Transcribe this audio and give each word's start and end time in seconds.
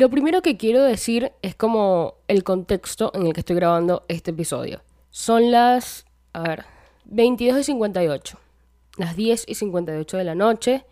Lo 0.00 0.08
primero 0.08 0.40
que 0.40 0.56
quiero 0.56 0.82
decir 0.82 1.32
es 1.42 1.54
como 1.54 2.14
el 2.26 2.42
contexto 2.42 3.12
en 3.14 3.26
el 3.26 3.34
que 3.34 3.40
estoy 3.40 3.56
grabando 3.56 4.06
este 4.08 4.30
episodio. 4.30 4.80
Son 5.10 5.50
las, 5.50 6.06
a 6.32 6.40
ver, 6.40 6.64
22 7.04 7.58
y 7.58 7.64
58, 7.64 8.38
las 8.96 9.14
10 9.14 9.44
y 9.46 9.56
58 9.56 10.16
de 10.16 10.24
la 10.24 10.34
noche. 10.34 10.86